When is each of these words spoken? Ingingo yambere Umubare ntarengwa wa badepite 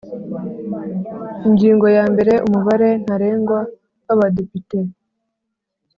Ingingo 1.47 1.85
yambere 1.97 2.33
Umubare 2.47 2.89
ntarengwa 3.03 3.59
wa 4.07 4.15
badepite 4.19 4.77